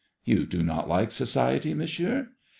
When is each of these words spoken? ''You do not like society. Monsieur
''You 0.31 0.47
do 0.47 0.63
not 0.63 0.89
like 0.89 1.11
society. 1.11 1.75
Monsieur 1.75 2.29